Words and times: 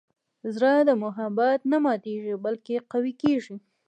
زړه 0.53 0.73
د 0.89 0.91
محبت 1.03 1.59
نه 1.71 1.77
ماتیږي، 1.85 2.35
بلکې 2.45 2.85
قوي 2.91 3.13
کېږي. 3.21 3.55